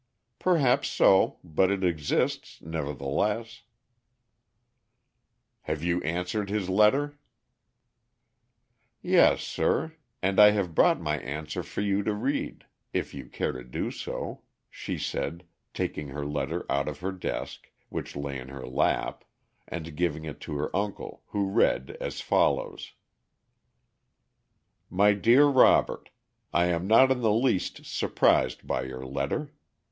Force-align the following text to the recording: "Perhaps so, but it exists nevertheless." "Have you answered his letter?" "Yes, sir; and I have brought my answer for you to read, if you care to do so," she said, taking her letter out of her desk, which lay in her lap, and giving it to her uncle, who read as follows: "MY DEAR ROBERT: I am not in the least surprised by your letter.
"Perhaps 0.39 0.87
so, 0.87 1.37
but 1.43 1.69
it 1.69 1.83
exists 1.83 2.59
nevertheless." 2.63 3.61
"Have 5.69 5.83
you 5.83 6.01
answered 6.01 6.49
his 6.49 6.69
letter?" 6.69 7.19
"Yes, 9.03 9.43
sir; 9.43 9.93
and 10.19 10.39
I 10.39 10.49
have 10.57 10.73
brought 10.73 10.99
my 10.99 11.19
answer 11.19 11.61
for 11.61 11.81
you 11.81 12.01
to 12.01 12.15
read, 12.15 12.65
if 12.91 13.13
you 13.13 13.27
care 13.29 13.51
to 13.51 13.63
do 13.63 13.91
so," 13.91 14.41
she 14.71 14.97
said, 14.97 15.43
taking 15.71 16.07
her 16.07 16.25
letter 16.25 16.65
out 16.67 16.87
of 16.87 17.01
her 17.01 17.11
desk, 17.11 17.69
which 17.89 18.15
lay 18.15 18.39
in 18.39 18.47
her 18.49 18.65
lap, 18.65 19.23
and 19.67 19.95
giving 19.95 20.25
it 20.25 20.39
to 20.41 20.55
her 20.57 20.75
uncle, 20.75 21.21
who 21.27 21.45
read 21.47 21.95
as 22.01 22.21
follows: 22.21 22.93
"MY 24.89 25.13
DEAR 25.13 25.45
ROBERT: 25.47 26.09
I 26.51 26.65
am 26.65 26.87
not 26.87 27.11
in 27.11 27.21
the 27.21 27.31
least 27.31 27.85
surprised 27.85 28.65
by 28.65 28.81
your 28.81 29.05
letter. 29.05 29.51